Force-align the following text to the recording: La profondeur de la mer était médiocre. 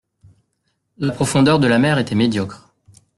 La 0.97 1.13
profondeur 1.13 1.59
de 1.59 1.67
la 1.67 1.77
mer 1.77 1.99
était 1.99 2.15
médiocre. 2.15 2.73